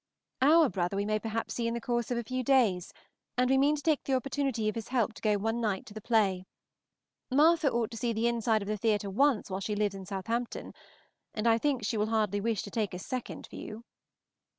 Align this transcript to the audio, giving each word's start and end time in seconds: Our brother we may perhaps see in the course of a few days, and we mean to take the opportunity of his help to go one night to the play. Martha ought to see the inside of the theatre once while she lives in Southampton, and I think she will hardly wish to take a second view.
Our 0.41 0.67
brother 0.67 0.97
we 0.97 1.05
may 1.05 1.19
perhaps 1.19 1.53
see 1.53 1.67
in 1.67 1.75
the 1.75 1.79
course 1.79 2.09
of 2.09 2.17
a 2.17 2.23
few 2.23 2.43
days, 2.43 2.91
and 3.37 3.47
we 3.51 3.57
mean 3.59 3.75
to 3.75 3.83
take 3.83 4.03
the 4.03 4.15
opportunity 4.15 4.67
of 4.67 4.73
his 4.73 4.87
help 4.87 5.13
to 5.13 5.21
go 5.21 5.37
one 5.37 5.61
night 5.61 5.85
to 5.85 5.93
the 5.93 6.01
play. 6.01 6.47
Martha 7.29 7.71
ought 7.71 7.91
to 7.91 7.97
see 7.97 8.11
the 8.11 8.25
inside 8.25 8.63
of 8.63 8.67
the 8.67 8.77
theatre 8.77 9.11
once 9.11 9.51
while 9.51 9.61
she 9.61 9.75
lives 9.75 9.93
in 9.93 10.07
Southampton, 10.07 10.73
and 11.35 11.45
I 11.47 11.59
think 11.59 11.83
she 11.85 11.97
will 11.97 12.07
hardly 12.09 12.41
wish 12.41 12.63
to 12.63 12.71
take 12.71 12.95
a 12.95 12.97
second 12.97 13.45
view. 13.45 13.83